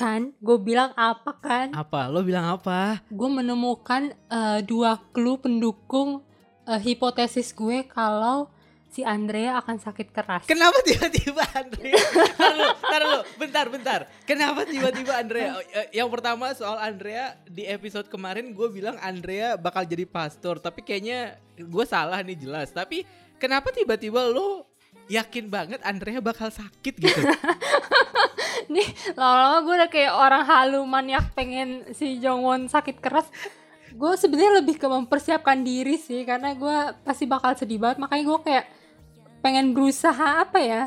[0.00, 2.08] kan gue bilang apa kan Apa?
[2.08, 3.04] Lo bilang apa?
[3.12, 6.24] gue menemukan eh, dua clue pendukung
[6.64, 8.48] eh, hipotesis gue kalau
[8.90, 12.00] si Andrea akan sakit keras Kenapa tiba-tiba Andrea?
[12.56, 14.00] Lu, ntar lu, bentar, bentar.
[14.26, 15.54] Kenapa tiba-tiba Andrea?
[15.54, 20.58] Oh, eh, Yang pertama soal Andrea di episode kemarin gue bilang Andrea bakal jadi pastor,
[20.58, 22.74] tapi kayaknya gue salah nih jelas.
[22.74, 23.06] Tapi
[23.38, 24.66] kenapa tiba-tiba lo
[25.06, 27.20] yakin banget Andrea bakal sakit gitu?
[28.70, 33.26] nih lama-lama gue udah kayak orang halu maniak pengen si Jongwon sakit keras
[33.90, 38.38] gue sebenarnya lebih ke mempersiapkan diri sih karena gue pasti bakal sedih banget makanya gue
[38.40, 38.64] kayak
[39.40, 40.82] pengen berusaha apa ya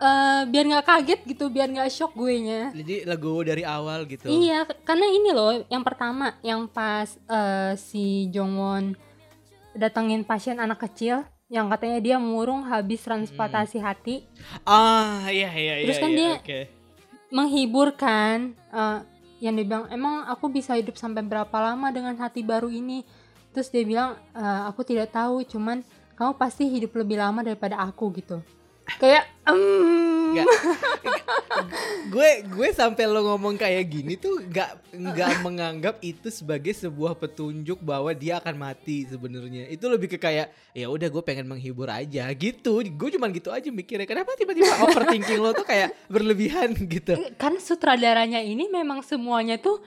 [0.00, 4.26] eh biar nggak kaget gitu biar nggak shock gue nya jadi legowo dari awal gitu.
[4.26, 8.96] iya karena ini loh yang pertama yang pas eh, si Jongwon
[9.70, 14.24] datengin pasien anak kecil yang katanya dia murung habis transplantasi hati
[14.64, 15.86] Ah, iya iya iya.
[15.86, 16.60] Terus kan iya, dia- oke.
[17.30, 18.54] Menghibur kan?
[18.70, 18.98] Eh,
[19.40, 23.02] yang dia bilang emang aku bisa hidup sampai berapa lama dengan hati baru ini?
[23.50, 25.82] Terus dia bilang "Eh, aku tidak tahu cuman
[26.14, 28.44] kamu pasti hidup lebih lama daripada aku gitu
[28.98, 29.24] kayak
[30.30, 30.46] Nggak.
[32.10, 37.82] gue gue sampai lo ngomong kayak gini tuh nggak nggak menganggap itu sebagai sebuah petunjuk
[37.82, 39.66] bahwa dia akan mati sebenarnya.
[39.70, 42.82] Itu lebih ke kayak ya udah gue pengen menghibur aja gitu.
[42.94, 44.06] Gue cuman gitu aja mikirnya.
[44.06, 47.18] Kenapa tiba-tiba overthinking lo tuh kayak berlebihan gitu?
[47.34, 49.82] Kan sutradaranya ini memang semuanya tuh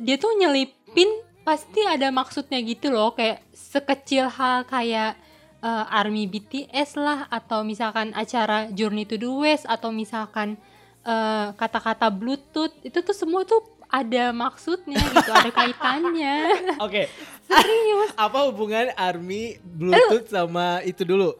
[0.00, 1.08] dia tuh nyelipin
[1.42, 3.16] pasti ada maksudnya gitu loh.
[3.16, 5.16] Kayak sekecil hal kayak
[5.62, 10.58] eh, army BTS lah atau misalkan acara Journey to the West atau misalkan
[11.06, 16.36] eh, kata-kata Bluetooth itu tuh semua tuh ada maksudnya gitu ada kaitannya.
[16.80, 17.12] Oke.
[17.44, 18.10] Serius.
[18.24, 21.36] Apa hubungan army bluetooth sama itu dulu?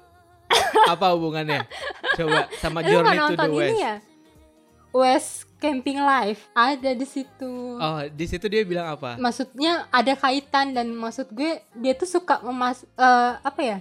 [0.84, 1.64] Apa hubungannya?
[2.12, 3.80] Coba sama journey to the west.
[3.80, 3.94] ya?
[4.92, 7.80] West Camping Live ada di situ.
[7.80, 9.16] Oh di situ dia bilang apa?
[9.16, 13.78] Maksudnya ada kaitan dan maksud gue dia tuh suka memas eh, apa ya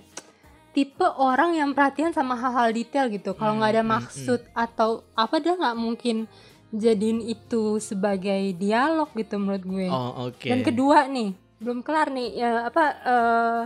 [0.71, 3.35] tipe orang yang perhatian sama hal-hal detail gitu.
[3.35, 6.27] Kalau nggak ada Hmm, hmm, maksud atau apa dia nggak mungkin
[6.71, 9.87] jadiin itu sebagai dialog gitu menurut gue.
[9.91, 10.47] Oh oke.
[10.47, 13.63] Dan kedua nih belum kelar nih ya apa eh,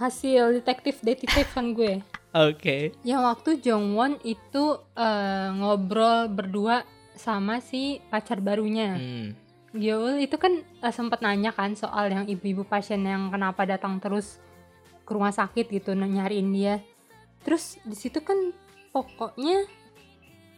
[0.00, 2.02] hasil detektif detektifan gue.
[2.28, 2.92] Oke.
[3.02, 6.84] Yang waktu Jongwon itu eh, ngobrol berdua
[7.18, 8.94] sama si pacar barunya.
[8.94, 9.28] Hmm.
[10.20, 14.38] Itu kan eh, sempat nanya kan soal yang ibu-ibu pasien yang kenapa datang terus
[15.08, 16.84] ke rumah sakit gitu nah, nyariin dia.
[17.40, 18.36] Terus di situ kan
[18.92, 19.64] pokoknya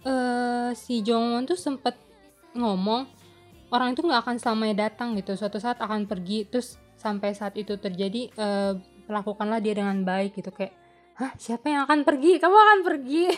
[0.02, 1.94] eh si Jongwon tuh sempat
[2.58, 3.06] ngomong
[3.70, 5.38] orang itu nggak akan selamanya datang gitu.
[5.38, 8.74] Suatu saat akan pergi terus sampai saat itu terjadi eh,
[9.06, 10.74] lakukanlah dia dengan baik gitu kayak
[11.20, 12.40] Hah, siapa yang akan pergi?
[12.40, 13.28] Kamu akan pergi.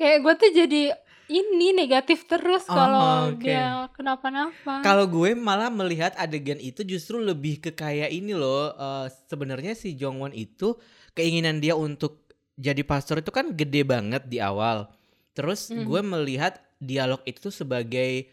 [0.00, 0.82] kayak gue tuh jadi
[1.26, 3.40] ini negatif terus Oh, kalau oke.
[3.40, 4.84] dia kenapa-napa.
[4.84, 8.72] Kalau gue malah melihat adegan itu justru lebih ke kayak ini loh.
[8.76, 10.76] eh, Sebenarnya si Jongwon itu
[11.16, 14.88] keinginan dia untuk jadi pastor itu kan gede banget di awal.
[15.32, 15.88] Terus Hmm.
[15.88, 18.28] gue melihat dialog itu sebagai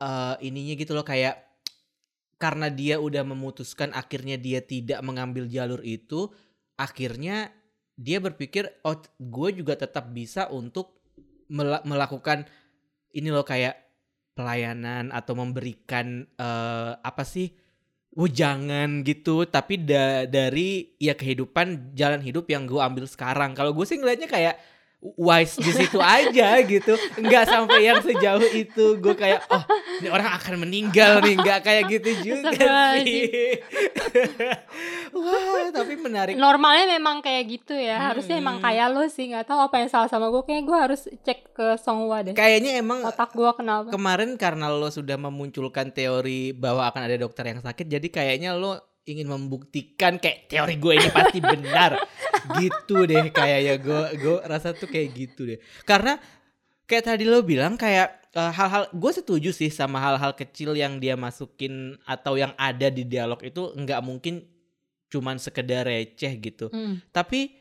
[0.00, 1.44] eh, ininya gitu loh kayak
[2.36, 6.28] karena dia udah memutuskan akhirnya dia tidak mengambil jalur itu,
[6.76, 7.54] akhirnya
[7.94, 10.98] dia berpikir oh gue juga tetap bisa untuk
[11.84, 12.48] melakukan
[13.14, 13.78] ini loh kayak
[14.34, 17.54] pelayanan atau memberikan eh, apa sih
[18.14, 23.54] wejangan gitu tapi da- dari ya kehidupan jalan hidup yang gue ambil sekarang.
[23.58, 24.54] Kalau gue sih ngelihatnya kayak
[25.14, 29.60] wise di situ aja gitu nggak sampai yang sejauh itu gue kayak oh
[30.00, 32.50] ini orang akan meninggal nih nggak kayak gitu juga
[32.98, 33.28] sih
[35.14, 38.10] wah tapi menarik Normalnya memang kayak gitu ya.
[38.10, 38.64] Harusnya emang Hmm.
[38.64, 39.26] kayak lo sih.
[39.26, 40.42] nggak tahu apa yang salah sama gue.
[40.42, 42.34] Kayak gue harus cek ke Songhwa deh.
[42.34, 43.88] kayaknya emang Otak gue kenapa?
[43.88, 48.78] kemarin karena lo sudah memunculkan teori bahwa akan ada dokter yang sakit jadi kayaknya lo
[49.04, 52.00] ingin membuktikan kayak teori gue ini pasti benar.
[52.60, 55.58] Gitu deh kayaknya gue gue rasa tuh kayak gitu deh.
[55.84, 56.16] Karena
[56.88, 61.16] kayak tadi lo bilang kayak eh, hal-hal gue setuju sih sama hal-hal kecil yang dia
[61.16, 64.44] masukin atau yang ada di dialog itu nggak mungkin
[65.12, 66.66] cuman sekedar receh gitu.
[66.74, 66.98] Hmm.
[67.14, 67.54] tapi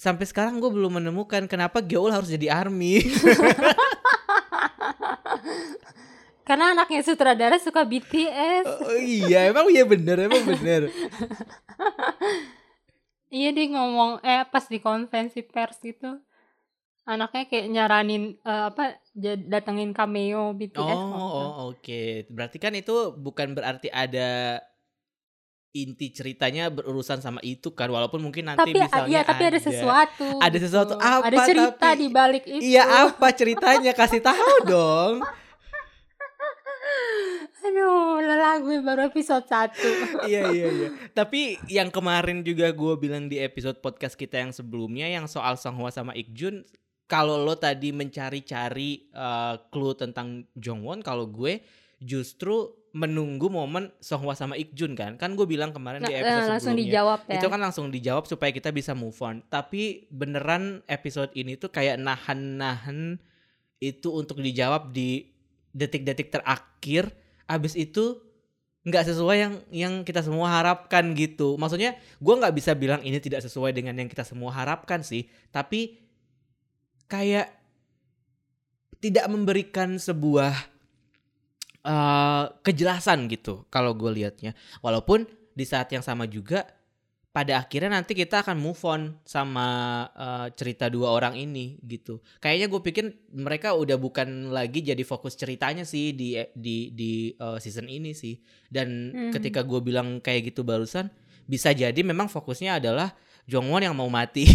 [0.00, 3.04] sampai sekarang gue belum menemukan kenapa Geol harus jadi army
[6.50, 8.66] Karena anaknya sutradara suka BTS.
[8.66, 10.90] Oh, iya, emang iya bener, emang bener.
[13.30, 16.18] Iya dia ngomong eh pas di konferensi pers gitu.
[17.06, 18.98] Anaknya kayak nyaranin eh, apa
[19.46, 20.98] datengin cameo BTS.
[20.98, 22.26] Oh, oh oke.
[22.26, 24.58] Berarti kan itu bukan berarti ada
[25.70, 30.26] inti ceritanya berurusan sama itu kan walaupun mungkin nanti tapi misalnya iya tapi ada, sesuatu
[30.42, 31.06] Ada sesuatu gitu.
[31.06, 35.14] apa ada cerita tapi- di balik itu Iya apa ceritanya kasih tahu dong.
[37.60, 39.76] aduh lelah gue baru episode 1
[40.30, 40.88] iya iya iya.
[41.12, 45.92] Tapi yang kemarin juga gue bilang di episode podcast kita yang sebelumnya yang soal Songhwa
[45.92, 46.64] sama Ikjun,
[47.04, 51.60] kalau lo tadi mencari-cari eh, clue tentang Jongwon, kalau gue
[52.00, 55.14] justru menunggu momen Songhwa sama Ikjun kan.
[55.14, 56.90] Kan gue bilang kemarin Nah, di eh, episode langsung sebelumnya.
[56.90, 59.44] dijawab ya Itu kan langsung dijawab supaya kita bisa move on.
[59.46, 63.20] Tapi beneran episode ini tuh kayak nahan-nahan
[63.78, 65.28] itu untuk dijawab di
[65.70, 67.14] detik-detik terakhir.
[67.50, 68.22] Abis itu
[68.80, 71.58] nggak sesuai yang yang kita semua harapkan gitu.
[71.58, 75.26] Maksudnya gue nggak bisa bilang ini tidak sesuai dengan yang kita semua harapkan sih.
[75.50, 75.98] Tapi
[77.10, 77.50] kayak
[79.02, 80.54] tidak memberikan sebuah
[81.82, 84.54] eh, kejelasan gitu kalau gue liatnya.
[84.80, 86.79] Walaupun di saat yang sama juga
[87.30, 89.66] pada akhirnya nanti kita akan move on sama
[90.12, 92.18] eh, cerita dua orang ini gitu.
[92.42, 97.58] Kayaknya gue pikir mereka udah bukan lagi jadi fokus ceritanya sih di di di eh,
[97.62, 98.34] season ini sih.
[98.66, 99.30] Dan Hmm.
[99.30, 101.06] ketika gue bilang kayak gitu barusan
[101.46, 103.14] bisa jadi memang fokusnya adalah
[103.46, 104.46] Jongwon yang mau mati.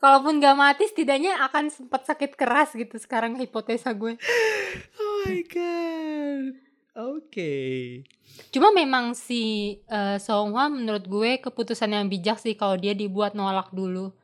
[0.00, 4.16] kalaupun gak mati setidaknya akan sempat sakit keras gitu sekarang hipotesa gue
[5.00, 6.69] oh my god.
[6.96, 8.02] Oke.
[8.50, 13.70] cuma memang si eh, Songhwa menurut gue keputusan yang bijak sih kalau dia dibuat nolak
[13.70, 14.14] dulu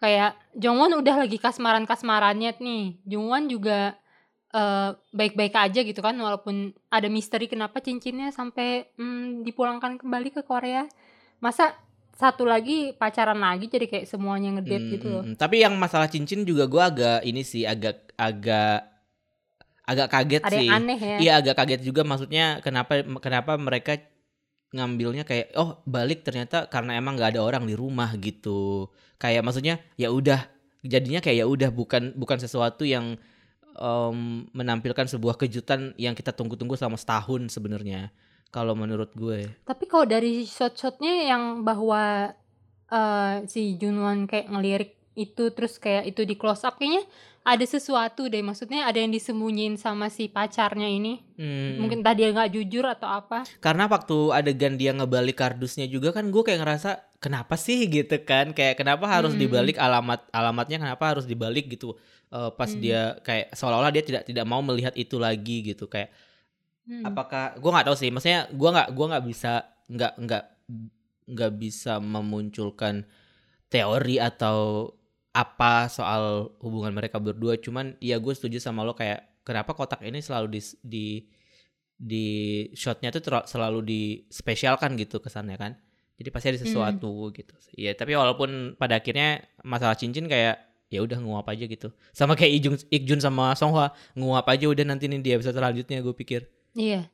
[0.00, 3.96] kayak Jongwon udah lagi kasmaran kasmarannya nih Jongwon juga
[4.52, 10.42] eh, baik-baik aja gitu kan walaupun ada misteri kenapa cincinnya sampai mm, dipulangkan kembali ke
[10.44, 10.84] Korea
[11.40, 11.72] masa
[12.14, 15.40] satu lagi pacaran lagi jadi kayak semuanya ngedate Hmm, gitu loh hmm, hmm.
[15.40, 18.93] Tapi yang masalah cincin juga gue agak ini sih agak agak
[19.84, 20.66] agak kaget ada sih.
[20.68, 24.00] yang aneh ya Iya agak kaget juga maksudnya kenapa kenapa mereka
[24.74, 28.90] ngambilnya kayak oh balik ternyata karena emang nggak ada orang di rumah gitu.
[29.22, 30.50] Kayak maksudnya ya udah
[30.82, 33.14] jadinya kayak ya udah bukan bukan sesuatu yang
[33.78, 34.18] em,
[34.50, 38.10] menampilkan sebuah kejutan yang kita tunggu-tunggu selama setahun sebenarnya.
[38.50, 39.50] Kalau menurut gue.
[39.66, 42.34] Tapi kalau dari shot-shotnya yang bahwa
[42.90, 47.06] eh, si Junwon kayak ngelirik itu terus kayak itu di close up kayaknya
[47.44, 51.76] ada sesuatu deh maksudnya ada yang disembunyiin sama si pacarnya ini Hmm.
[51.76, 56.32] mungkin tadi dia nggak jujur atau apa Karena waktu adegan dia ngebalik kardusnya juga kan
[56.32, 59.44] gue kayak ngerasa kenapa sih gitu kan kayak kenapa harus Hmm.
[59.44, 61.94] dibalik alamat alamatnya kenapa harus dibalik gitu
[62.34, 62.82] Eh, pas Hmm.
[62.82, 66.10] dia kayak seolah-olah dia tidak tidak mau melihat itu lagi gitu kayak
[66.82, 67.06] Hmm.
[67.06, 69.52] apakah gue nggak tahu sih maksudnya gue nggak gua nggak bisa
[69.86, 70.44] nggak nggak
[71.30, 73.06] nggak bisa memunculkan
[73.70, 74.90] teori atau
[75.34, 80.22] apa soal hubungan mereka berdua cuman ya gue setuju sama lo kayak kenapa kotak ini
[80.22, 81.06] selalu di di
[81.94, 82.26] di
[82.74, 85.74] shotnya tuh ter- selalu dispesialkan gitu kesannya kan?
[86.14, 91.18] Jadi pasti ada sesuatu gitu ya tapi walaupun pada akhirnya masalah cincin kayak ya udah
[91.18, 91.90] nguap aja gitu.
[92.14, 96.14] Sama kayak Ikjun Ikjun sama Songhwa nguap aja udah nanti nih di episode selanjutnya gue
[96.14, 96.46] pikir.
[96.78, 97.10] Iya.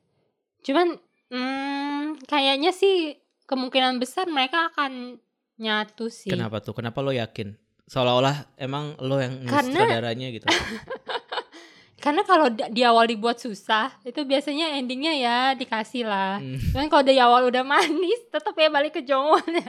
[0.61, 1.01] Cuman
[1.33, 3.17] hmm, kayaknya sih
[3.49, 5.17] kemungkinan besar mereka akan
[5.57, 6.29] nyatu sih.
[6.29, 6.77] Kenapa tuh?
[6.77, 7.57] Kenapa lo yakin?
[7.91, 10.47] Seolah-olah emang lo yang Karena- sutradaranya gitu.
[12.01, 16.57] karena kalau di awal dibuat susah itu biasanya endingnya ya dikasih lah Hmm.
[16.73, 19.45] kan kalau dari awal udah manis tetap ya balik ke Jongwon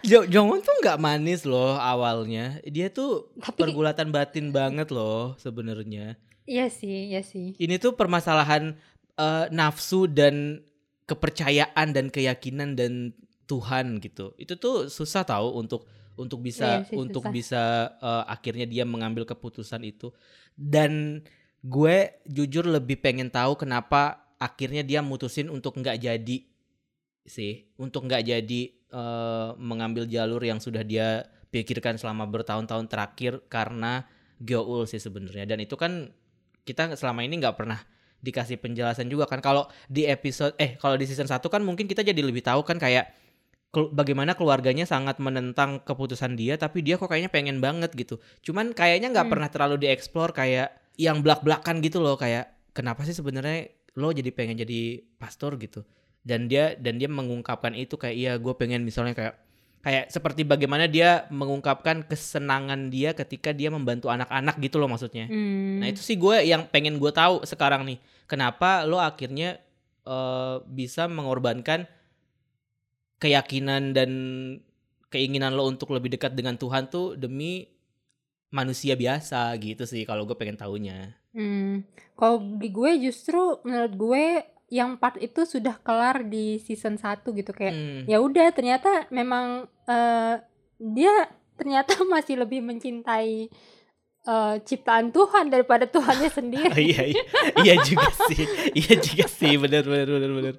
[0.00, 2.56] Jo Jongwon tuh nggak manis loh awalnya.
[2.64, 6.16] Dia tuh tapi pergulatan batin banget loh sebenarnya.
[6.46, 8.72] iya sih iya sih Ini tuh permasalahan
[9.14, 10.64] eh, nafsu dan
[11.04, 13.12] kepercayaan dan keyakinan dan
[13.44, 14.32] Tuhan gitu.
[14.36, 15.84] Itu tuh susah tahu untuk
[16.18, 17.32] untuk bisa sih, untuk susah.
[17.32, 17.62] bisa
[18.02, 20.10] eh, akhirnya dia mengambil keputusan itu.
[20.58, 21.22] Dan
[21.62, 21.96] gue
[22.26, 26.38] jujur lebih pengen tahu kenapa akhirnya dia mutusin untuk nggak jadi
[27.22, 34.04] sih, untuk nggak jadi eh, mengambil jalur yang sudah dia pikirkan selama bertahun-tahun terakhir karena
[34.42, 35.48] Gyeoul sih sebenarnya.
[35.48, 36.10] Dan itu kan
[36.66, 37.80] kita selama ini nggak pernah
[38.18, 42.02] dikasih penjelasan juga kan kalau di episode eh kalau di season 1 kan mungkin kita
[42.02, 43.14] jadi lebih tahu kan kayak
[43.72, 49.12] bagaimana keluarganya sangat menentang keputusan dia tapi dia kok kayaknya pengen banget gitu cuman kayaknya
[49.12, 49.32] nggak Hmm.
[49.36, 54.56] pernah terlalu dieksplor kayak yang belak-belakan gitu loh kayak kenapa sih sebenarnya lo jadi pengen
[54.56, 55.84] jadi pastor gitu
[56.24, 59.34] dan dia dan dia mengungkapkan itu kayak iya gue pengen misalnya kayak
[59.78, 65.78] kayak seperti bagaimana dia mengungkapkan kesenangan dia ketika dia membantu anak-anak gitu loh maksudnya Hmm.
[65.78, 69.60] Nah itu sih gue yang pengen gue tahu sekarang nih, kenapa lo akhirnya
[70.02, 71.84] eh, bisa mengorbankan
[73.18, 74.10] keyakinan dan
[75.08, 77.66] keinginan lo untuk lebih dekat dengan Tuhan tuh demi
[78.48, 81.12] manusia biasa gitu sih kalau gue pengen tahunya.
[81.36, 81.84] Hmm,
[82.16, 84.24] kalau di gue justru menurut gue
[84.68, 88.02] yang part itu sudah kelar di season 1 gitu kayak Hmm.
[88.04, 90.34] ya udah ternyata memang eh,
[90.76, 91.12] dia
[91.56, 93.48] ternyata masih lebih mencintai
[94.28, 96.68] eh, ciptaan Tuhan daripada Tuhannya sendiri.
[96.72, 97.22] Oh, iya, iya,
[97.64, 98.44] iya juga sih,
[98.76, 100.54] iya juga sih, benar, benar, benar, benar.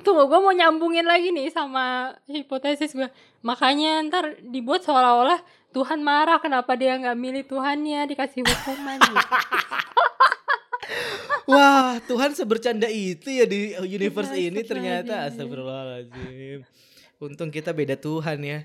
[0.00, 3.08] Tunggu, gue mau nyambungin lagi nih sama hipotesis gue.
[3.44, 5.40] Makanya ntar dibuat seolah-olah
[5.70, 8.98] Tuhan marah kenapa dia nggak milih Tuhannya dikasih hukuman.
[8.98, 9.26] gitu.
[11.50, 15.30] Wah, Tuhan sebercanda itu ya di universe ini ternyata.
[15.30, 16.66] Astagfirullahaladzim.
[17.20, 18.60] Untung kita beda Tuhan ya.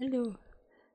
[0.00, 0.32] Aduh.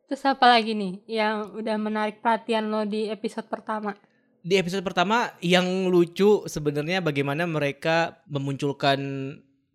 [0.08, 3.92] Terus apa lagi nih yang udah menarik perhatian lo di episode pertama?
[4.40, 9.00] Di episode pertama yang lucu sebenarnya bagaimana mereka memunculkan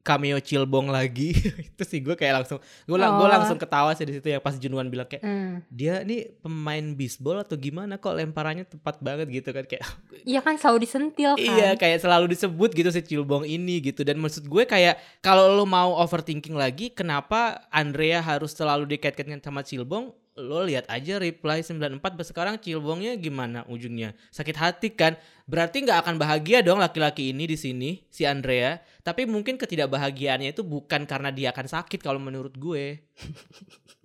[0.02, 1.30] cameo Cilbong lagi.
[1.70, 3.22] itu sih gue kayak langsung gue Oh.
[3.22, 5.62] langsung ketawa sih di situ ya pas Junwan bilang kayak Hmm.
[5.68, 9.86] dia nih pemain bisbol atau gimana kok lemparannya tepat banget gitu kan kayak
[10.26, 11.38] Iya kan selalu disentil kan.
[11.38, 15.62] Iya kayak selalu disebut gitu si Cilbong ini gitu dan maksud gue kayak kalau lo
[15.62, 22.00] mau overthinking lagi kenapa Andrea harus selalu dikaitkan sama Cilbong lo lihat aja reply 94
[22.24, 24.16] sekarang Cilbongnya gimana ujungnya?
[24.32, 25.20] Sakit hati kan?
[25.44, 28.80] Berarti nggak akan bahagia dong laki-laki ini di sini si Andrea.
[29.04, 33.04] Tapi mungkin ketidakbahagiaannya itu bukan karena dia akan sakit kalau menurut gue.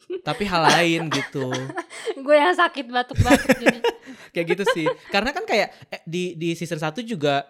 [0.28, 1.52] Tapi hal lain gitu.
[2.24, 3.60] Gue yang sakit batuk-batuk
[4.34, 4.88] kayak gitu sih.
[5.12, 7.44] Karena kan kayak eh, di di season 1 juga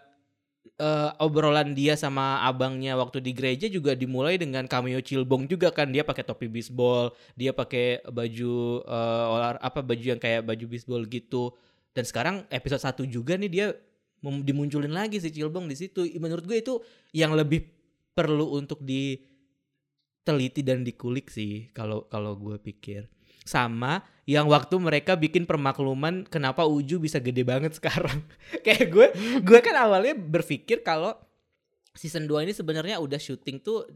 [0.75, 5.89] eh, obrolan dia sama abangnya waktu di gereja juga dimulai dengan cameo Cilbong juga kan.
[5.89, 11.07] Dia pakai topi bisbol dia pakai baju eh, olar apa baju yang kayak baju bisbol
[11.07, 11.55] gitu.
[11.95, 13.67] Dan sekarang episode 1 juga nih dia
[14.21, 16.05] dimunculin lagi si Cilbong di situ.
[16.19, 16.73] Menurut gue itu
[17.15, 17.65] yang lebih
[18.17, 23.05] perlu untuk diteliti dan dikulik sih kalau kalau gue pikir
[23.47, 28.19] sama yang waktu mereka bikin permakluman kenapa Uju bisa gede banget sekarang.
[28.67, 29.07] Kayak gue
[29.39, 31.15] gue kan awalnya berpikir kalau
[31.95, 33.87] season 2 ini sebenarnya udah syuting tuh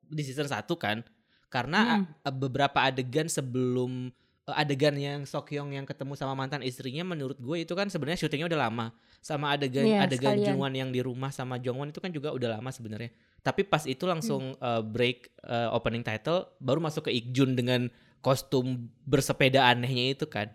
[0.00, 1.02] di season 1 kan.
[1.50, 2.32] Karena Hmm.
[2.32, 4.08] beberapa adegan sebelum
[4.42, 8.48] eh, adegan yang Sokyong yang ketemu sama mantan istrinya menurut gue itu kan sebenarnya syutingnya
[8.48, 8.86] udah lama.
[9.18, 10.34] Sama adegan Iya, adegan.
[10.38, 13.10] Jungwon yang di rumah sama Jongwon itu kan juga udah lama sebenarnya.
[13.38, 14.62] Tapi pas itu langsung Hmm.
[14.62, 17.86] eh, break eh, opening title baru masuk ke Ikjun dengan
[18.22, 20.48] kostum bersepeda anehnya itu kan.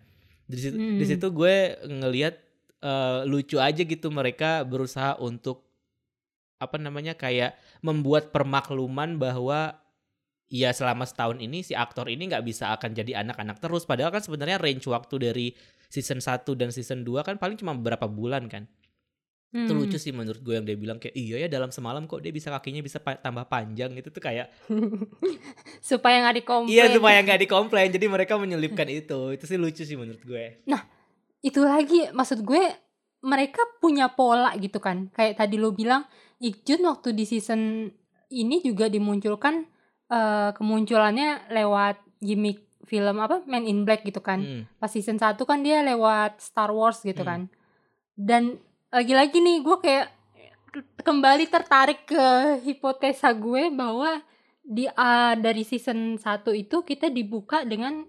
[0.47, 1.09] Di situ, di Hmm.
[1.12, 2.36] situ gue ngelihat
[2.77, 5.65] eh, lucu aja gitu mereka berusaha untuk
[6.57, 9.77] apa namanya kayak membuat permakluman bahwa
[10.47, 14.21] ya selama setahun ini si aktor ini nggak bisa akan jadi anak-anak terus padahal kan
[14.21, 15.47] sebenarnya range waktu dari
[15.89, 18.69] season 1 dan season 2 kan paling cuma beberapa bulan kan.
[19.57, 19.81] Itu Hmm.
[19.81, 22.47] lucu sih menurut gue yang dia bilang kayak iya ya dalam semalam kok dia bisa
[22.49, 24.53] kakinya bisa pa- tambah panjang gitu tuh kayak
[25.81, 26.71] supaya nggak dikomplain.
[26.71, 30.61] iya supaya nggak dikomplain jadi mereka menyelipkan itu itu sih lucu sih menurut gue
[31.39, 32.63] Itu lagi maksud gue
[33.19, 35.09] mereka punya pola gitu kan.
[35.09, 36.05] Kayak tadi lo bilang
[36.37, 37.89] Ikjun waktu di season
[38.27, 39.65] ini juga dimunculkan
[40.07, 44.39] eh, kemunculannya lewat gimmick film apa Man in Black gitu kan.
[44.39, 44.63] Hmm.
[44.75, 47.27] Pas season 1 kan dia lewat Star Wars gitu Hmm.
[47.27, 47.41] kan.
[48.13, 48.43] Dan
[48.91, 50.08] lagi-lagi nih gue kayak
[51.01, 52.25] kembali tertarik ke
[52.63, 54.22] hipotesa gue bahwa
[54.67, 56.24] di ah, dari season 1
[56.56, 58.03] itu kita dibuka dengan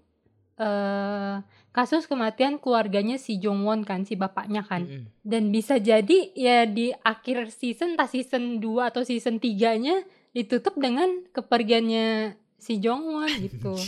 [0.59, 5.05] eh kasus kematian keluarganya si Jongwon kan si bapaknya kan Mm-mm.
[5.21, 11.23] dan bisa jadi ya di akhir season entah season 2 atau season 3-nya ditutup dengan
[11.31, 13.73] kepergiannya si Jongwon gitu.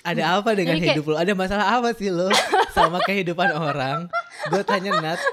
[0.00, 1.16] Ada apa dengan Jadi kayak- hidup lo?
[1.16, 2.32] Ada masalah apa sih lo
[2.76, 4.08] sama kehidupan orang?
[4.46, 5.20] Gue tanya Nat.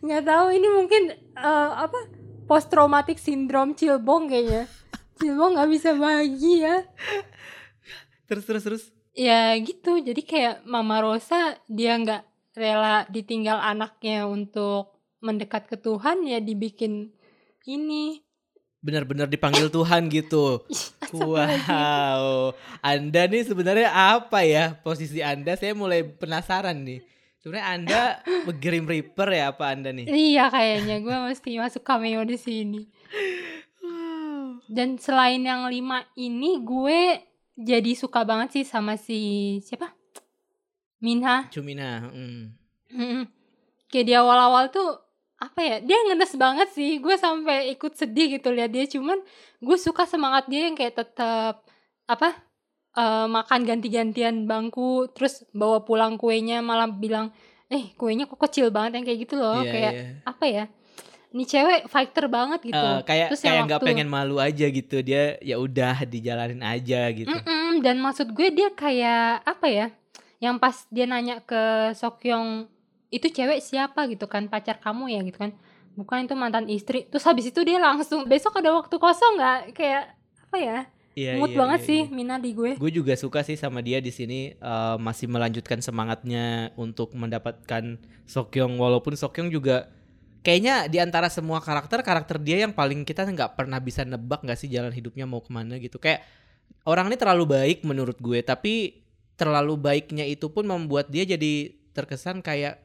[0.00, 1.02] nggak tahu ini mungkin
[1.32, 1.96] eh, apa
[2.44, 4.64] post traumatic syndrome Cilbong kayaknya
[5.14, 6.84] Cilbong nggak bisa bahagia
[8.24, 8.84] Terus terus terus.
[9.12, 12.22] ya gitu jadi kayak Mama Rosa dia nggak
[12.54, 17.12] rela ditinggal anaknya untuk mendekat ke Tuhan ya dibikin
[17.64, 18.23] ini
[18.84, 20.60] Benar-benar dipanggil Tuhan gitu.
[20.68, 21.72] Astagfirullahaladzim.
[21.72, 22.52] Wow.
[22.84, 25.56] Anda nih sebenarnya apa ya posisi Anda?
[25.56, 27.00] Saya mulai penasaran nih.
[27.40, 28.00] Sebenarnya Anda
[28.62, 30.08] Grim Reaper ya apa Anda nih?
[30.08, 32.88] iya kayaknya gue mesti masuk cameo di sini
[34.64, 37.20] dan selain yang lima ini gue
[37.54, 39.92] jadi suka banget sih sama si siapa
[41.04, 42.08] Minha Cumina.
[42.08, 42.42] mm.
[42.96, 43.24] Mm-mm.
[43.92, 45.03] Kayak di awal-awal tuh
[45.44, 49.20] apa ya dia ngenes banget sih gue sampai ikut sedih gitu lihat dia cuman
[49.60, 51.60] gue suka semangat dia yang kayak tetap
[52.08, 52.32] apa
[52.96, 57.28] eh, makan ganti-gantian bangku terus bawa pulang kuenya malah bilang
[57.68, 60.04] eh kuenya kok kecil banget yang kayak gitu loh Iya, kayak iya.
[60.24, 60.64] apa ya
[61.34, 65.34] ini cewek fighter banget gitu Eh, kayak Terus kayak nggak pengen malu aja gitu dia
[65.42, 67.26] ya udah dijalanin aja gitu.
[67.26, 69.86] Mm-mm, dan maksud gue dia kayak apa ya?
[70.38, 72.70] Yang pas dia nanya ke Sokyong
[73.10, 74.06] itu cewek siapa?
[74.08, 75.20] gitu kan pacar kamu ya?
[75.24, 75.52] gitu kan.
[75.94, 77.06] Bukan itu mantan istri.
[77.06, 79.58] Terus habis itu dia langsung besok ada waktu kosong nggak?
[79.76, 80.16] Kayak
[80.48, 80.78] apa ya
[81.14, 82.10] Iya, mood iya, banget iya, sih iya.
[82.10, 82.74] Mina di gue.
[82.74, 88.74] Gue juga suka sih sama dia di sini eh, masih melanjutkan semangatnya untuk mendapatkan Sokyong
[88.74, 89.94] walaupun Sokyong juga
[90.42, 94.58] kayaknya di antara semua karakter karakter dia yang paling kita nggak pernah bisa nebak nggak
[94.58, 96.02] sih jalan hidupnya mau ke mana gitu.
[96.02, 96.26] Kayak
[96.82, 99.06] orang ini terlalu baik menurut gue tapi
[99.38, 102.82] terlalu baiknya itu pun membuat dia jadi terkesan kayak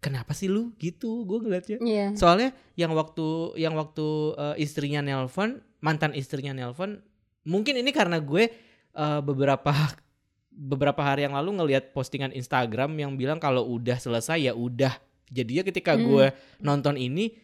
[0.00, 5.60] kenapa sih lu gitu gue ngeliatnya Iya Soalnya yang waktu yang waktu eh, istrinya nelpon,
[5.78, 7.04] mantan istrinya nelpon,
[7.44, 8.48] mungkin ini karena gue
[8.90, 9.72] eh, beberapa
[10.50, 14.96] beberapa hari yang lalu ngelihat postingan Instagram yang bilang kalau udah selesai ya udah.
[15.30, 16.04] Jadinya ketika Hmm.
[16.04, 16.26] gue
[16.58, 17.38] nonton ini,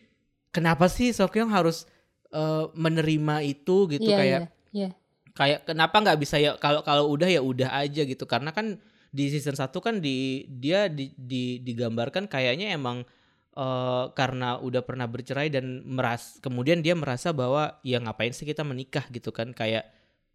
[0.50, 1.86] kenapa sih Sokyong harus
[2.28, 4.40] eh, menerima itu gitu Iya, kayak
[4.74, 4.90] iya.
[5.32, 8.80] kayak kenapa nggak bisa ya kalau kalau udah ya udah aja gitu karena kan
[9.16, 13.00] di season 1 kan di dia di, di- digambarkan kayaknya emang
[13.56, 18.60] eh, karena udah pernah bercerai dan meras kemudian dia merasa bahwa ya ngapain sih kita
[18.60, 19.08] menikah?
[19.08, 19.56] gitu kan.
[19.56, 19.88] Kayak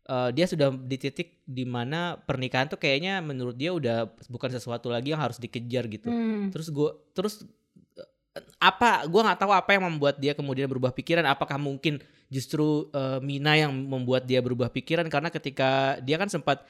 [0.09, 4.89] eh, dia sudah di titik di mana pernikahan tuh kayaknya menurut dia udah bukan sesuatu
[4.89, 6.09] lagi yang harus dikejar gitu.
[6.09, 6.49] Hmm.
[6.49, 7.45] terus gue terus
[8.01, 8.09] eh,
[8.57, 11.29] apa gua nggak tahu apa yang membuat dia kemudian berubah pikiran.
[11.29, 12.01] Apakah mungkin
[12.33, 15.05] justru eh, Mina yang membuat dia berubah pikiran?
[15.05, 16.65] Karena ketika dia kan sempat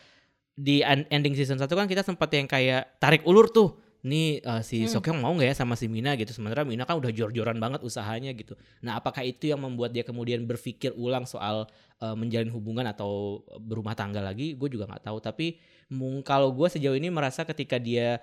[0.54, 3.70] di en- ending season 1 kan kita sempat yang kayak tarik ulur tuh.
[4.02, 4.90] Nih eh, si Hmm.
[4.90, 6.34] Sokyong mau nggak ya sama si Mina gitu.
[6.34, 8.58] Sementara Mina kan udah jor-joran banget usahanya gitu.
[8.82, 13.94] Nah apakah itu yang membuat dia kemudian berpikir ulang soal eh, menjalin hubungan atau berumah
[13.94, 14.58] tangga lagi?
[14.58, 15.18] Gue juga nggak tahu.
[15.22, 15.48] Tapi
[15.94, 18.18] mung kalau gue sejauh ini merasa ketika dia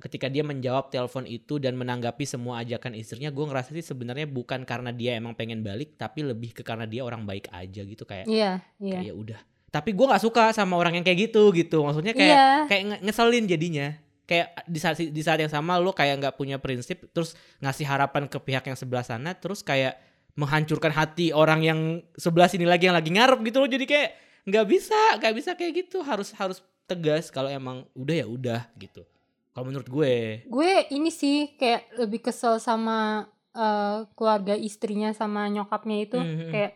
[0.00, 4.64] ketika dia menjawab telepon itu dan menanggapi semua ajakan istrinya gue ngerasa sih sebenarnya bukan
[4.64, 8.08] karena dia emang pengen balik tapi lebih ke karena dia orang baik aja gitu.
[8.08, 8.96] Kayak Iya, iya.
[8.96, 11.82] kayak ya udah tapi gue nggak suka sama orang yang kayak gitu gitu.
[11.82, 12.48] Maksudnya kayak Iya.
[12.66, 13.88] kayak nge- ngeselin jadinya.
[14.24, 18.24] Kayak di saat di saat yang sama lo kayak nggak punya prinsip terus ngasih harapan
[18.24, 19.96] ke pihak yang sebelah sana terus kayak
[20.34, 21.80] menghancurkan hati orang yang
[22.14, 23.66] sebelah sini lagi yang lagi ngarep gitu loh.
[23.66, 24.10] Jadi kayak
[24.44, 26.00] nggak bisa nggak bisa kayak gitu.
[26.00, 29.04] Harus harus tegas kalau emang udah ya udah gitu.
[29.50, 30.44] Kalau menurut gue.
[30.44, 36.16] Gue ini sih kayak lebih kesel sama eh, keluarga istrinya sama nyokapnya itu.
[36.16, 36.48] Mhm.
[36.48, 36.72] kayak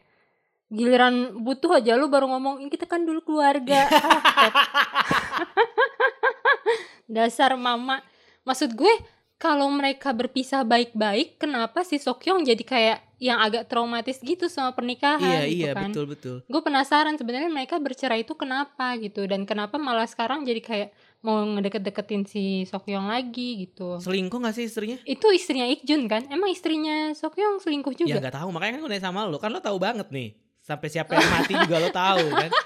[0.73, 3.85] giliran butuh aja lu baru ngomong "Ini kita kan dulu keluarga.
[3.93, 5.39] Ah.
[7.15, 8.01] Dasar mama.
[8.49, 8.95] Maksud gue
[9.37, 15.47] kalau mereka berpisah baik-baik, kenapa si Sokyong jadi kayak yang agak traumatis gitu sama pernikahan
[15.47, 15.95] iya gitu iya kan?
[15.95, 20.59] betul betul gue penasaran sebenarnya mereka bercerai itu kenapa gitu dan kenapa malah sekarang jadi
[20.59, 20.89] kayak
[21.23, 26.51] mau ngedeket-deketin si Sokyong lagi gitu selingkuh gak sih istrinya itu istrinya Ikjun kan emang
[26.51, 29.63] istrinya Sokyong selingkuh ya juga nggak tahu makanya kan gue nanya sama lo kan lo
[29.63, 32.51] tahu banget nih sampai siapa yang mati juga lo tahu kan?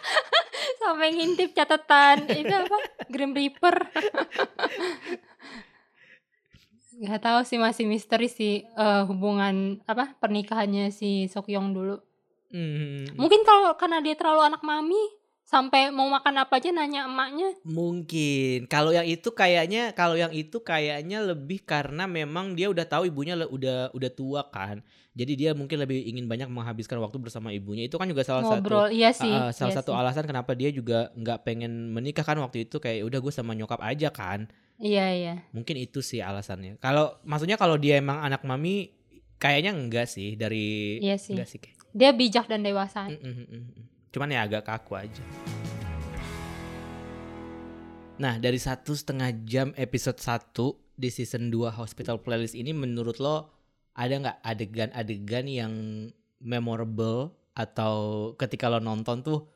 [0.86, 2.30] Sampai ngintip catatan.
[2.30, 2.78] Itu apa?
[3.10, 3.74] Grim Reaper.
[7.02, 11.98] Nggak tahu sih masih misteri sih eh, hubungan apa pernikahannya si Sokyong dulu.
[12.46, 13.10] Hmm.
[13.18, 15.02] mungkin kalau karena dia terlalu anak mami
[15.46, 18.66] sampai mau makan apa aja nanya emaknya Mungkin.
[18.66, 23.38] Kalau yang itu kayaknya kalau yang itu kayaknya lebih karena memang dia udah tahu ibunya
[23.38, 24.82] udah udah tua kan.
[25.14, 27.86] Jadi dia mungkin lebih ingin banyak menghabiskan waktu bersama ibunya.
[27.86, 29.98] Itu kan juga salah ngobrol satu iya sih uh, uh, salah iya satu sih.
[30.02, 33.78] alasan kenapa dia juga nggak pengen menikah kan waktu itu kayak udah gue sama nyokap
[33.80, 34.50] aja kan.
[34.76, 36.76] iya iya Mungkin itu sih alasannya.
[36.82, 38.92] Kalau maksudnya kalau dia emang anak mami
[39.38, 41.32] kayaknya enggak sih dari Iya sih.
[41.32, 41.76] enggak sih kayak.
[41.92, 43.84] dia bijak dan dewasa Mm, mm, mm, mm.
[44.16, 45.20] Cuman ya agak kaku aja.
[48.16, 50.56] Nah dari satu setengah jam episode 1
[50.96, 53.52] di season 2 Hospital Playlist ini menurut lo
[53.92, 55.72] ada nggak adegan-adegan yang
[56.40, 59.52] memorable atau ketika lo nonton tuh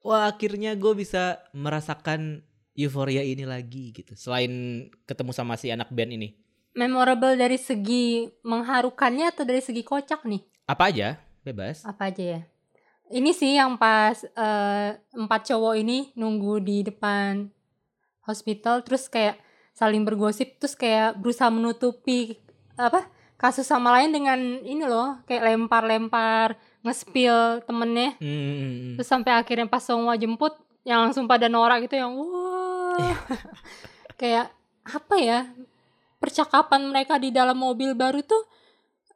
[0.00, 2.40] wah akhirnya gue bisa merasakan
[2.72, 6.32] euforia ini lagi gitu selain ketemu sama si anak band ini?
[6.72, 10.40] Memorable dari segi mengharukannya atau dari segi kocak nih?
[10.72, 11.84] Apa aja bebas.
[11.84, 12.55] Apa aja ya
[13.12, 17.46] ini sih yang pas eh, empat cowok ini nunggu di depan
[18.26, 19.38] hospital terus kayak
[19.76, 22.40] saling bergosip terus kayak berusaha menutupi
[22.74, 28.16] apa kasus sama lain dengan ini loh kayak lempar-lempar nge-spill temennya.
[28.22, 30.54] Hmm, terus sampai akhirnya pas semua jemput
[30.86, 32.96] yang langsung pada norak gitu yang wah.
[32.96, 33.16] Iya.
[34.20, 34.46] kayak
[34.86, 35.38] apa ya
[36.22, 38.46] percakapan mereka di dalam mobil baru tuh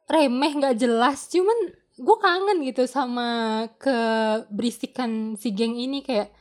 [0.05, 1.31] remeh nggak jelas.
[1.31, 6.33] Cuman gue kangen gitu sama keberisikan si geng ini kayak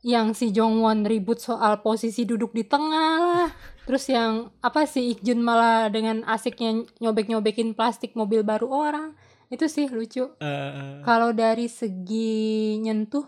[0.00, 3.50] yang si Jongwon ribut soal posisi duduk di tengah lah
[3.90, 9.18] terus yang apa si Ikjun malah dengan asiknya nyobek-nyobekin plastik mobil baru orang
[9.50, 13.26] itu sih lucu Eh, kalau dari segi nyentuh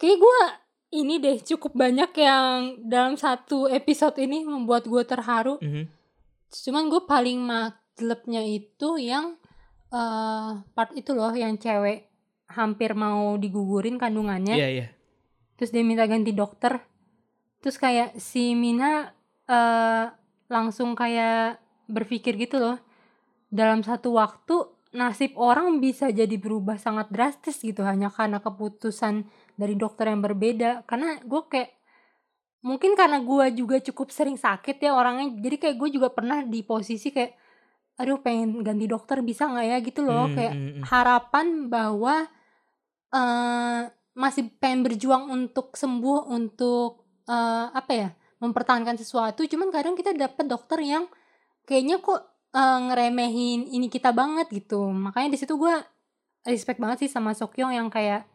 [0.00, 0.40] kayak gue
[0.94, 5.58] ini deh cukup banyak yang dalam satu episode ini membuat gue terharu.
[5.58, 5.90] Mhm.
[6.54, 9.34] Cuman gue paling magelepnya itu yang
[9.92, 12.08] eh part itu loh yang cewek
[12.54, 14.56] hampir mau digugurin kandungannya.
[14.56, 14.86] Iya, iya.
[15.58, 16.80] Terus dia minta ganti dokter.
[17.60, 19.12] Terus kayak si Mina
[19.48, 20.06] eh
[20.48, 22.76] langsung kayak berpikir gitu loh.
[23.48, 24.54] Dalam satu waktu
[24.94, 29.26] nasib orang bisa jadi berubah sangat drastis gitu hanya karena keputusan
[29.58, 30.86] dari dokter yang berbeda.
[30.86, 31.70] Karena gue kayak
[32.64, 35.34] mungkin karena gue juga cukup sering sakit ya orangnya.
[35.38, 37.43] Jadi kayak gue juga pernah di posisi kayak
[37.94, 40.82] aduh pengen ganti dokter bisa nggak ya gitu loh Hmm, kayak hmm, hmm.
[40.90, 42.26] harapan bahwa
[43.14, 43.82] eh
[44.14, 50.44] masih pengen berjuang untuk sembuh untuk eh apa ya mempertahankan sesuatu cuman kadang kita dapet
[50.46, 51.06] dokter yang
[51.64, 52.20] kayaknya kok
[52.52, 55.74] eh, ngeremehin ini kita banget gitu makanya di situ gue
[56.44, 58.26] respect banget sih sama Sokyong yang kayak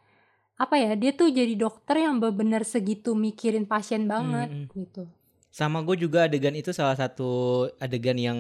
[0.60, 4.76] apa ya dia tuh jadi dokter yang benar-benar segitu mikirin pasien banget Hmm, hmm.
[4.76, 5.04] gitu
[5.50, 8.40] Sama gue juga adegan itu salah satu adegan yang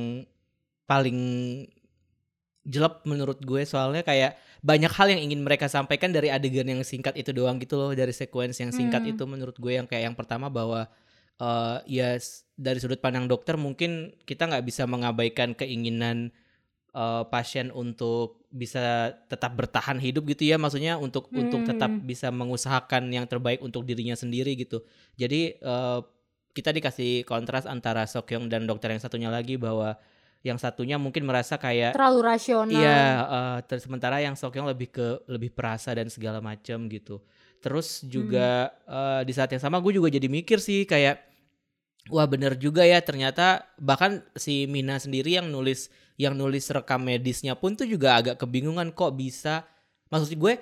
[0.90, 1.20] paling
[2.66, 7.16] jelek menurut gue soalnya kayak banyak hal yang ingin mereka sampaikan dari adegan yang singkat
[7.16, 9.12] itu doang gitu loh dari sequence yang singkat Hmm.
[9.16, 10.90] itu menurut gue yang kayak yang pertama bahwa
[11.40, 12.20] eh ya
[12.60, 16.36] dari sudut pandang dokter mungkin kita nggak bisa mengabaikan keinginan
[16.92, 22.04] eh, pasien untuk bisa tetap bertahan hidup gitu ya maksudnya untuk untuk tetap Hmm.
[22.04, 24.84] bisa mengusahakan yang terbaik untuk dirinya sendiri gitu
[25.16, 26.00] jadi eh,
[26.52, 29.96] kita dikasih kontras antara Sokyong dan dokter yang satunya lagi bahwa
[30.40, 32.80] yang satunya mungkin merasa kayak terlalu rasional.
[32.80, 37.20] Iya, eh, terus sementara yang Sokyong lebih ke lebih perasa dan segala macam gitu.
[37.60, 41.20] Terus juga eh, di saat yang sama gue juga jadi mikir sih kayak
[42.08, 47.60] wah bener juga ya ternyata bahkan si Mina sendiri yang nulis yang nulis rekam medisnya
[47.60, 49.68] pun tuh juga agak kebingungan kok bisa.
[50.08, 50.56] Maksud gue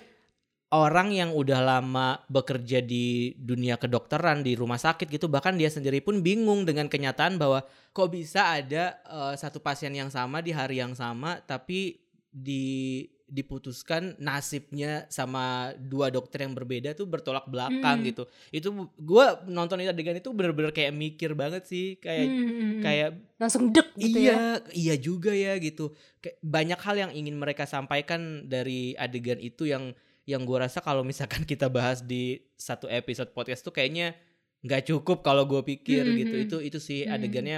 [0.67, 6.03] orang yang udah lama bekerja di dunia kedokteran di rumah sakit gitu bahkan dia sendiri
[6.03, 7.63] pun bingung dengan kenyataan bahwa
[7.95, 14.15] kok bisa ada eh, satu pasien yang sama di hari yang sama tapi di diputuskan
[14.23, 18.07] nasibnya sama dua dokter yang berbeda tuh bertolak belakang Hmm.
[18.07, 18.23] gitu
[18.55, 22.81] itu gue nonton itu adegan itu bener-bener kayak mikir banget sih kayak Hmm, hmm, hmm.
[22.87, 24.39] kayak langsung dek gitu iya ya
[24.71, 25.91] iya juga ya gitu
[26.23, 29.91] kayak banyak hal yang ingin mereka sampaikan dari adegan itu yang
[30.27, 34.13] yang gue rasa kalau misalkan kita bahas di satu episode podcast tuh kayaknya
[34.61, 36.45] nggak cukup kalau gue pikir Hmm, gitu hmm.
[36.45, 37.15] itu itu sih Hmm.
[37.15, 37.57] adegannya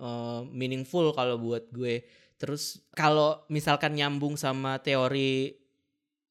[0.00, 2.02] eh, meaningful kalau buat gue
[2.36, 5.56] terus kalau misalkan nyambung sama teori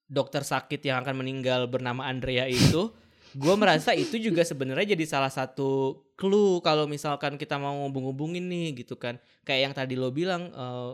[0.06, 2.90] dokter sakit yang akan meninggal bernama Andrea itu
[3.42, 8.86] gue merasa itu juga sebenarnya jadi salah satu clue kalau misalkan kita mau ngubung-ngubungin nih
[8.86, 10.94] gitu kan kayak yang tadi lo bilang eh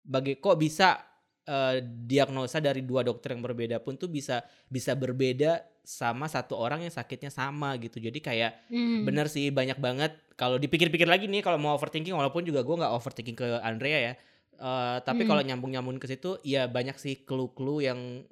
[0.00, 1.09] bagai kok bisa
[1.50, 4.38] eh, diagnosa dari dua dokter yang berbeda pun tuh bisa
[4.70, 9.02] bisa berbeda sama satu orang yang sakitnya sama gitu jadi kayak Hmm.
[9.02, 12.94] bener sih banyak banget kalau dipikir-pikir lagi nih kalau mau overthinking walaupun juga gue nggak
[12.94, 14.14] overthinking ke Andrea ya
[14.60, 15.30] Eh, tapi Hmm.
[15.32, 18.28] kalau nyambung-nyambung ke situ ya banyak sih clue-clue yang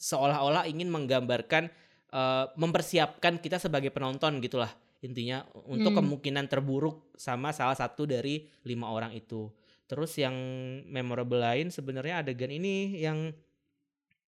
[0.00, 1.68] seolah-olah ingin menggambarkan
[2.12, 4.68] eh, mempersiapkan kita sebagai penonton gitulah
[5.00, 6.04] intinya untuk Hmm.
[6.04, 9.48] kemungkinan terburuk sama salah satu dari lima orang itu
[9.92, 10.32] terus yang
[10.88, 13.36] memorable lain sebenarnya adegan ini yang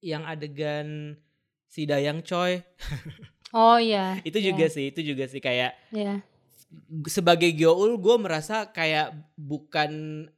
[0.04, 1.16] yang adegan
[1.64, 2.60] si Dayang Choi
[3.56, 6.20] oh iya itu iya, juga sih itu juga sih kayak iya.
[7.08, 10.28] sebagai Gyoul gue merasa kayak bukan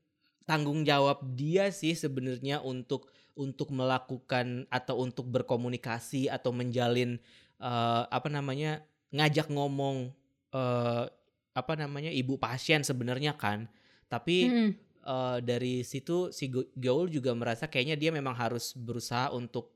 [0.47, 7.19] tanggung jawab dia sih sebenarnya untuk untuk melakukan atau untuk berkomunikasi atau menjalin
[7.59, 8.79] eh, apa namanya
[9.11, 10.15] ngajak ngomong
[10.55, 11.05] eh,
[11.51, 13.67] apa namanya ibu pasien sebenarnya kan
[14.07, 14.86] tapi Hmm.
[15.07, 19.71] Eh, dari situ si Gyoul juga merasa kayaknya dia memang harus berusaha untuk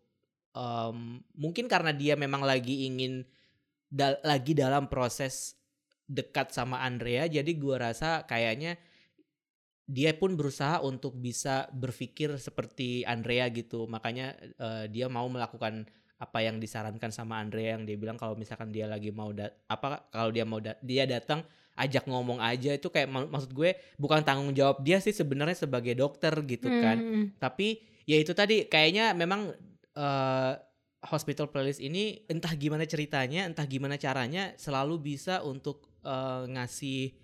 [0.52, 3.22] em, mungkin karena dia memang lagi ingin
[3.86, 5.54] da- lagi dalam proses
[6.10, 8.74] dekat sama Andrea jadi gua rasa kayaknya
[9.90, 13.90] dia pun berusaha untuk bisa berpikir seperti Andrea gitu.
[13.90, 15.82] Makanya eh, dia mau melakukan
[16.20, 20.04] apa yang disarankan sama Andrea yang dia bilang kalau misalkan dia lagi mau dat apa
[20.12, 21.40] kalau dia mau dat dia datang
[21.74, 25.94] ajak ngomong aja itu kayak mak- maksud gue bukan tanggung jawab dia sih sebenarnya sebagai
[25.94, 27.26] dokter gitu kan Hmm, hmm.
[27.38, 29.54] tapi ya itu tadi kayaknya memang
[29.92, 30.52] eh,
[31.00, 37.16] hospital playlist ini entah gimana ceritanya entah gimana caranya selalu bisa untuk eh, ngasih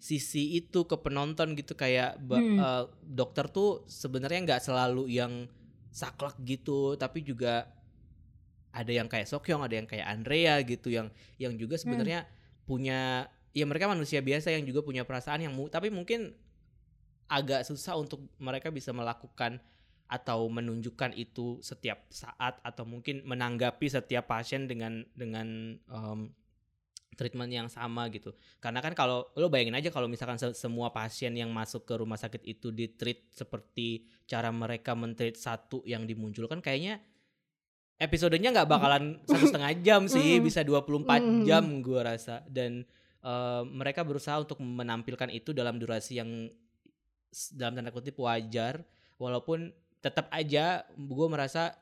[0.00, 2.56] sisi itu ke penonton gitu kayak Hmm.
[2.56, 5.44] eh, dokter tuh sebenarnya nggak selalu yang
[5.90, 7.66] saklek gitu tapi juga
[8.70, 12.22] ada yang kayak Sokyong ada yang kayak Andrea gitu yang yang juga sebenarnya
[12.62, 16.34] punya ya mereka manusia biasa yang juga punya perasaan yang mu- tapi mungkin
[17.26, 19.62] agak susah untuk mereka bisa melakukan
[20.06, 26.26] atau menunjukkan itu setiap saat atau mungkin menanggapi setiap pasien dengan dengan um,
[27.14, 28.32] treatment yang sama gitu.
[28.58, 32.18] Karena kan kalau lo bayangin aja kalau misalkan se- semua pasien yang masuk ke rumah
[32.18, 36.98] sakit itu ditreat seperti cara mereka mentreat satu yang dimunculkan kayaknya
[38.00, 41.44] episodenya nggak bakalan satu setengah jam sih, bisa 24 Mm.
[41.44, 42.82] jam gua rasa dan
[43.20, 46.48] eh, mereka berusaha untuk menampilkan itu dalam durasi yang
[47.54, 48.82] dalam tanda kutip wajar
[49.14, 51.76] walaupun tetap aja gue merasa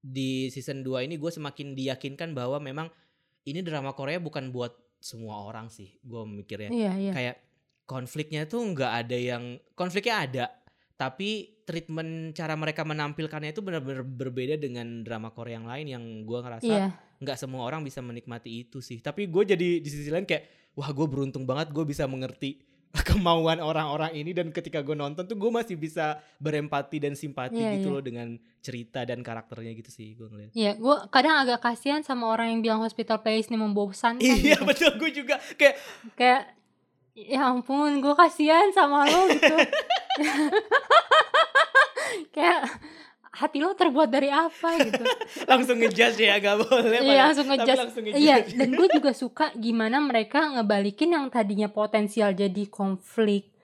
[0.00, 2.88] di season 2 ini gue semakin diyakinkan bahwa memang
[3.44, 7.12] ini drama Korea bukan buat semua orang sih gue mikirnya Iya, iya.
[7.12, 7.36] kayak
[7.88, 10.44] konfliknya tuh nggak ada yang konfliknya ada
[10.94, 16.38] tapi treatment cara mereka menampilkannya itu benar-benar berbeda dengan drama Korea yang lain yang gue
[16.38, 16.88] ngerasa Iya.
[17.20, 20.88] Nggak semua orang bisa menikmati itu sih tapi gue jadi di sisi lain kayak wah
[20.88, 22.56] gue beruntung banget gue bisa mengerti
[23.06, 27.78] kemauan orang-orang ini dan ketika gue nonton tuh gue masih bisa berempati dan simpati Iya,
[27.78, 27.94] gitu iya.
[27.94, 28.26] loh dengan
[28.58, 32.60] cerita dan karakternya gitu sih gue ngeliat Iya, gue kadang agak kasihan sama orang yang
[32.60, 34.18] bilang Hospital Playlist ini membosankan.
[34.24, 34.66] iya gitu.
[34.74, 35.74] betul gue juga kayak
[36.18, 36.42] Kayak,
[37.14, 39.54] ya ampun, gue kasihan sama lo gitu.
[42.34, 42.58] Kayak
[43.30, 45.04] hati lo terbuat dari apa gitu.
[45.50, 47.82] langsung ngejudge ya gak boleh Iya langsung ngejudge.
[47.94, 48.18] ngejudge.
[48.18, 53.54] Iya, dan gue juga suka gimana mereka ngebalikin yang tadinya potensial jadi konflik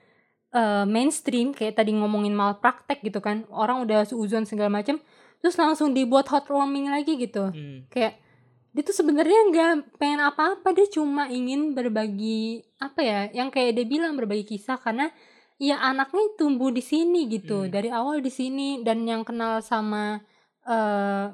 [0.55, 3.43] eh, mainstream kayak tadi ngomongin malpraktek gitu kan.
[3.51, 5.03] Orang udah seuzon segala macam
[5.37, 7.51] terus langsung dibuat heartwarming lagi gitu.
[7.51, 7.85] Hmm.
[7.91, 8.23] Kayak
[8.71, 13.85] dia tuh sebenarnya nggak pengen apa-apa, dia cuma ingin berbagi apa ya, yang kayak dia
[13.89, 15.09] bilang berbagi kisah karena
[15.57, 17.71] ya anaknya tumbuh di sini gitu, Hmm.
[17.71, 20.21] dari awal di sini dan yang kenal sama
[20.63, 21.25] eh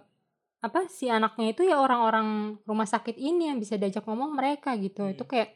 [0.63, 5.03] apa si anaknya itu ya orang-orang rumah sakit ini yang bisa diajak ngomong mereka gitu.
[5.03, 5.11] Hmm.
[5.11, 5.51] Itu kayak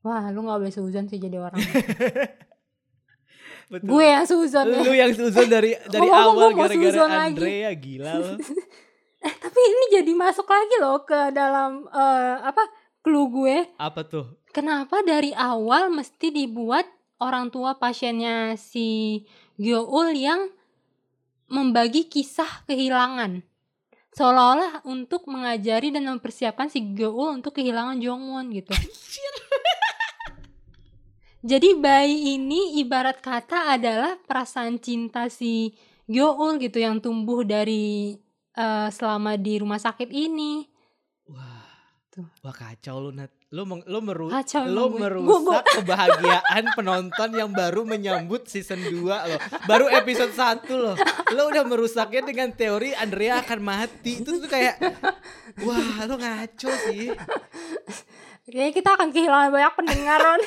[0.00, 1.58] wah lu nggak boleh seuzon sih jadi orang.
[3.68, 3.84] Betul.
[3.84, 4.80] Gue yang seuzon ya.
[4.80, 7.36] lu yang suzon dari dari Ngomong-ngomong awal gara-gara suzon lagi.
[7.36, 8.28] Andre ya gila lo
[9.26, 12.62] Eh tapi ini jadi masuk lagi loh ke dalam eh, apa
[13.02, 13.56] clue gue.
[13.76, 16.86] apa tuh Kenapa dari awal mesti dibuat
[17.18, 19.22] orang tua pasiennya si
[19.58, 20.50] Gyoul yang
[21.50, 23.42] membagi kisah kehilangan?
[24.14, 28.74] Seolah-olah untuk mengajari dan mempersiapkan si Gyoul untuk kehilangan Jongwon gitu.
[31.50, 35.70] Jadi bayi ini ibarat kata adalah perasaan cinta si
[36.10, 38.18] Gyoul gitu yang tumbuh dari
[38.58, 40.66] eh, selama di rumah sakit ini.
[42.18, 42.28] Wah, Tuh.
[42.42, 43.30] wah kacau lu Nat.
[43.48, 45.00] Lu meng, lu meru, Kacau lu gue.
[45.00, 49.40] merusak Gua- gua- kebahagiaan penonton yang baru menyambut season 2 loh.
[49.64, 50.92] Baru episode 1 loh.
[51.30, 54.20] Lu udah merusaknya dengan teori Andrea akan mati.
[54.20, 54.82] Itu tuh kayak
[55.62, 57.08] wah, lu ngaco sih.
[58.44, 60.42] Kayaknya kita akan kehilangan banyak pendengar Ron.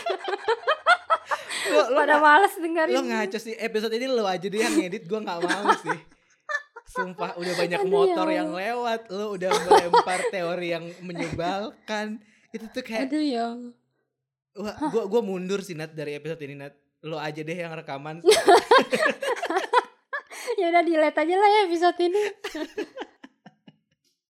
[1.72, 2.94] Lu, lu, Pada males dengerin.
[2.94, 3.54] lu ngaco sih.
[3.56, 6.00] Episode ini lu aja deh yang ngedit, gua nggak mau sih.
[6.92, 12.20] Sumpah udah banyak Aduh, motor ya yang lewat, lu udah melempar teori yang menyebalkan.
[12.52, 13.48] Itu tuh kayak Aduh ya.
[14.60, 16.76] Wah, gua gua mundur sih Nat dari episode ini Nat.
[17.08, 18.20] Lo aja deh yang rekaman.
[20.60, 22.22] Ya udah delete aja lah ya episode ini.